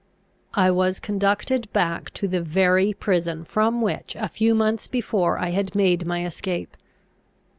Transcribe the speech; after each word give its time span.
I 0.55 0.71
was 0.71 0.99
conducted 0.99 1.71
back 1.73 2.09
to 2.15 2.27
the 2.27 2.41
very 2.41 2.91
prison 2.91 3.45
from 3.45 3.83
which 3.83 4.15
a 4.19 4.27
few 4.27 4.55
months 4.55 4.87
before 4.87 5.37
I 5.37 5.49
had 5.51 5.75
made 5.75 6.07
my 6.07 6.25
escape. 6.25 6.75